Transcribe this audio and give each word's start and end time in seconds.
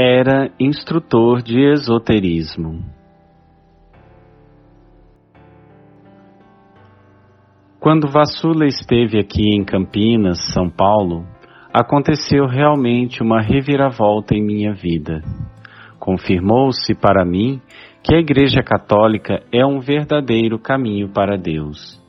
era 0.00 0.50
instrutor 0.58 1.42
de 1.42 1.60
esoterismo. 1.60 2.82
Quando 7.78 8.10
Vassula 8.10 8.66
esteve 8.66 9.18
aqui 9.18 9.54
em 9.54 9.62
Campinas, 9.62 10.38
São 10.54 10.70
Paulo, 10.70 11.26
aconteceu 11.70 12.46
realmente 12.46 13.22
uma 13.22 13.42
reviravolta 13.42 14.34
em 14.34 14.42
minha 14.42 14.72
vida. 14.72 15.22
Confirmou-se 15.98 16.94
para 16.94 17.22
mim 17.22 17.60
que 18.02 18.14
a 18.14 18.18
Igreja 18.18 18.62
Católica 18.62 19.42
é 19.52 19.66
um 19.66 19.80
verdadeiro 19.80 20.58
caminho 20.58 21.10
para 21.10 21.36
Deus. 21.36 22.00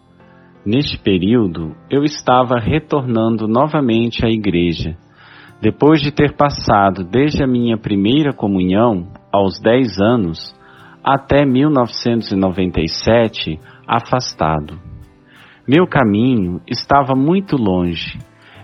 Neste 0.65 0.97
período, 0.97 1.75
eu 1.89 2.05
estava 2.05 2.57
retornando 2.57 3.49
novamente 3.49 4.25
à 4.25 4.29
Igreja, 4.29 4.95
depois 5.61 6.01
de 6.01 6.11
ter 6.11 6.35
passado 6.35 7.03
desde 7.03 7.43
a 7.43 7.47
minha 7.47 7.77
primeira 7.77 8.33
comunhão, 8.33 9.09
aos 9.31 9.61
10 9.61 10.01
anos, 10.01 10.59
até 11.03 11.45
1997, 11.45 13.59
afastado. 13.87 14.79
Meu 15.67 15.85
caminho 15.85 16.59
estava 16.67 17.13
muito 17.15 17.55
longe. 17.55 18.17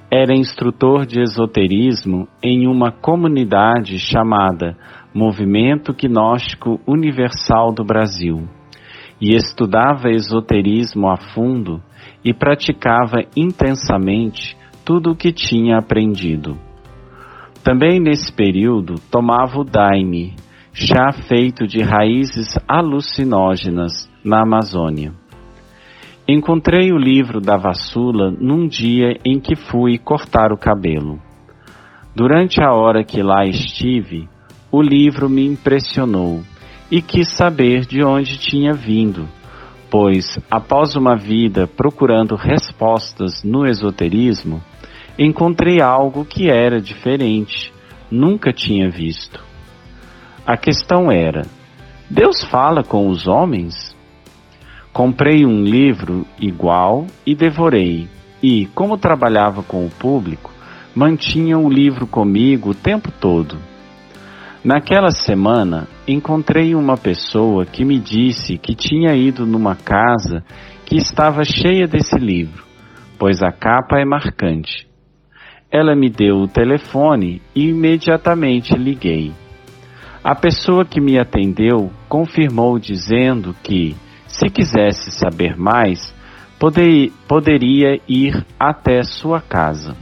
Era 0.10 0.36
instrutor 0.36 1.06
de 1.06 1.22
esoterismo 1.22 2.28
em 2.42 2.66
uma 2.68 2.92
comunidade 2.92 4.00
chamada 4.00 4.76
Movimento 5.14 5.94
Gnóstico 5.94 6.80
Universal 6.88 7.72
do 7.74 7.84
Brasil 7.84 8.48
e 9.22 9.36
estudava 9.36 10.10
esoterismo 10.10 11.08
a 11.10 11.18
fundo 11.18 11.80
e 12.24 12.34
praticava 12.34 13.22
intensamente 13.36 14.58
tudo 14.84 15.12
o 15.12 15.16
que 15.16 15.32
tinha 15.32 15.78
aprendido. 15.78 16.67
Também 17.68 18.00
nesse 18.00 18.32
período 18.32 18.96
tomava 19.12 19.60
o 19.60 19.64
daime, 19.66 20.34
chá 20.72 21.12
feito 21.12 21.68
de 21.68 21.82
raízes 21.82 22.58
alucinógenas 22.66 24.10
na 24.24 24.44
Amazônia. 24.44 25.12
Encontrei 26.26 26.94
o 26.94 26.98
livro 26.98 27.42
da 27.42 27.58
Vassula 27.58 28.32
num 28.32 28.70
dia 28.70 29.20
em 29.26 29.38
que 29.38 29.54
fui 29.54 29.98
cortar 29.98 30.54
o 30.54 30.58
cabelo. 30.58 31.20
Durante 32.16 32.64
a 32.64 32.72
hora 32.72 33.04
que 33.04 33.22
lá 33.22 33.44
estive, 33.44 34.30
o 34.72 34.82
livro 34.82 35.30
me 35.30 35.46
impressionou 35.46 36.44
e 36.90 37.02
quis 37.02 37.28
saber 37.28 37.82
de 37.82 38.02
onde 38.02 38.40
tinha 38.40 38.72
vindo, 38.72 39.28
pois, 39.92 40.40
após 40.50 40.96
uma 40.96 41.18
vida 41.18 41.68
procurando 41.68 42.34
respostas 42.34 43.44
no 43.44 43.68
esoterismo, 43.68 44.64
encontrei 45.18 45.82
algo 45.82 46.24
que 46.24 46.50
era 46.50 46.80
diferente, 46.80 47.74
nunca 48.12 48.54
tinha 48.54 48.90
visto. 48.90 49.44
A 50.46 50.56
questão 50.56 51.12
era: 51.12 51.46
Deus 52.10 52.44
fala 52.44 52.84
com 52.84 53.10
os 53.10 53.28
homens? 53.28 53.96
Comprei 54.94 55.46
um 55.46 55.62
livro 55.64 56.26
igual 56.40 57.06
e 57.26 57.36
devorei, 57.36 58.08
e, 58.42 58.66
como 58.68 58.98
trabalhava 58.98 59.62
com 59.62 59.86
o 59.86 59.90
público, 59.90 60.52
mantinha 60.96 61.58
o 61.58 61.70
livro 61.70 62.08
comigo 62.08 62.72
o 62.72 62.76
tempo 62.76 63.12
todo. 63.12 63.58
Naquela 64.64 65.12
semana, 65.12 65.88
encontrei 66.08 66.74
uma 66.74 66.98
pessoa 66.98 67.66
que 67.66 67.86
me 67.86 68.00
disse 68.00 68.58
que 68.58 68.76
tinha 68.76 69.16
ido 69.16 69.46
numa 69.46 69.76
casa 69.76 70.44
que 70.86 70.96
estava 70.96 71.44
cheia 71.44 71.88
desse 71.88 72.18
livro, 72.18 72.64
pois 73.20 73.44
a 73.44 73.52
capa 73.52 74.00
é 74.00 74.06
marcante. 74.06 74.88
Ela 75.72 75.96
me 75.96 76.10
deu 76.10 76.38
o 76.38 76.48
telefone 76.48 77.42
e 77.54 77.70
imediatamente 77.70 78.74
liguei. 78.74 79.34
A 80.24 80.34
pessoa 80.34 80.86
que 80.86 81.02
me 81.02 81.20
atendeu 81.20 81.92
confirmou 82.08 82.80
dizendo 82.80 83.56
que, 83.62 83.96
se 84.28 84.50
quisesse 84.50 85.12
saber 85.12 85.58
mais, 85.58 86.14
poder, 86.58 87.12
poderia 87.28 88.00
ir 88.08 88.46
até 88.60 89.04
sua 89.04 89.42
casa. 89.42 89.96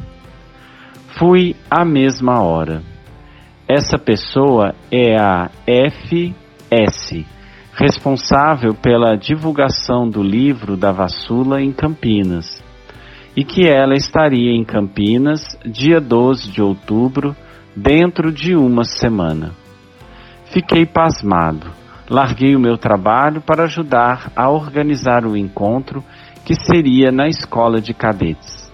Fui 1.18 1.56
à 1.70 1.84
mesma 1.84 2.42
hora. 2.42 2.82
Essa 3.68 3.98
pessoa 3.98 4.76
é 4.92 5.16
a 5.20 5.50
FS, 5.66 7.26
responsável 7.74 8.76
pela 8.76 9.16
divulgação 9.16 10.08
do 10.08 10.22
livro 10.22 10.78
da 10.78 10.92
Vassula 10.92 11.62
em 11.62 11.72
Campinas, 11.72 12.64
e 13.36 13.44
que 13.44 13.68
ela 13.68 13.96
estaria 13.96 14.52
em 14.52 14.64
Campinas 14.64 15.58
dia 15.66 16.00
12 16.00 16.52
de 16.52 16.62
outubro, 16.62 17.36
dentro 17.76 18.32
de 18.32 18.56
uma 18.56 18.84
semana. 18.84 19.52
Fiquei 20.46 20.86
pasmado 20.86 21.86
larguei 22.10 22.56
o 22.56 22.60
meu 22.60 22.78
trabalho 22.78 23.42
para 23.42 23.64
ajudar 23.64 24.32
a 24.36 24.50
organizar 24.50 25.26
o 25.26 25.36
encontro 25.36 26.04
que 26.46 26.54
seria 26.54 27.12
na 27.12 27.28
escola 27.28 27.82
de 27.82 27.94
cadetes. 27.94 28.72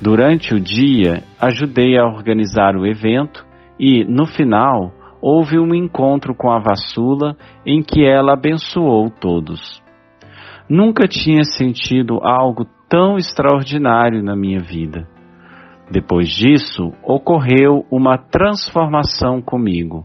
Durante 0.00 0.54
o 0.54 0.60
dia, 0.60 1.22
ajudei 1.40 1.96
a 1.98 2.04
organizar 2.04 2.74
o 2.74 2.86
evento 2.86 3.46
e, 3.78 4.04
no 4.04 4.26
final, 4.26 4.92
houve 5.20 5.58
um 5.58 5.74
encontro 5.74 6.34
com 6.34 6.50
a 6.50 6.58
Vassula 6.58 7.36
em 7.64 7.82
que 7.82 8.04
ela 8.04 8.32
abençoou 8.32 9.10
todos. 9.10 9.82
Nunca 10.68 11.06
tinha 11.06 11.44
sentido 11.44 12.18
algo 12.22 12.66
tão 12.90 13.16
extraordinário 13.16 14.20
na 14.20 14.34
minha 14.34 14.58
vida. 14.58 15.06
Depois 15.88 16.28
disso, 16.28 16.92
ocorreu 17.04 17.86
uma 17.88 18.18
transformação 18.18 19.40
comigo. 19.40 20.04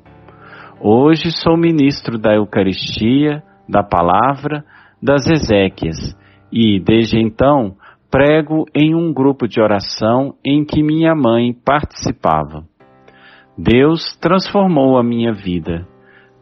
Hoje 0.80 1.32
sou 1.32 1.58
ministro 1.58 2.20
da 2.20 2.36
Eucaristia, 2.36 3.42
da 3.68 3.82
Palavra, 3.82 4.64
das 5.02 5.26
Ezequias 5.28 6.16
e, 6.52 6.80
desde 6.80 7.20
então, 7.20 7.76
prego 8.12 8.66
em 8.74 8.94
um 8.94 9.12
grupo 9.12 9.48
de 9.48 9.60
oração 9.60 10.36
em 10.46 10.64
que 10.64 10.84
minha 10.84 11.16
mãe 11.16 11.54
participava. 11.54 12.64
Deus 13.58 14.16
transformou 14.22 15.00
a 15.00 15.04
minha 15.04 15.34
vida, 15.34 15.88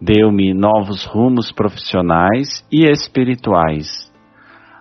deu-me 0.01 0.53
novos 0.53 1.05
rumos 1.05 1.53
profissionais 1.53 2.67
e 2.71 2.85
espirituais. 2.85 4.12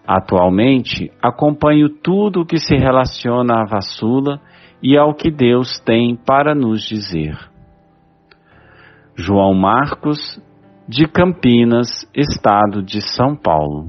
Atualmente, 0.06 1.10
acompanho 1.22 1.88
tudo 1.88 2.40
o 2.40 2.46
que 2.46 2.58
se 2.58 2.74
relaciona 2.74 3.62
à 3.62 3.64
vassula 3.64 4.40
e 4.82 4.96
ao 4.96 5.14
que 5.14 5.30
Deus 5.30 5.78
tem 5.80 6.16
para 6.16 6.54
nos 6.54 6.82
dizer. 6.82 7.38
João 9.14 9.54
Marcos, 9.54 10.41
de 10.88 11.06
Campinas, 11.06 11.88
estado 12.14 12.82
de 12.82 13.00
São 13.00 13.36
Paulo. 13.36 13.88